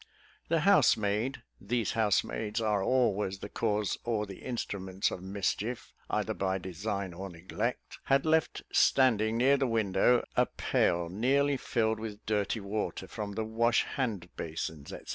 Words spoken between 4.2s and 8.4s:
the instruments of mischief, either by design or neglect), had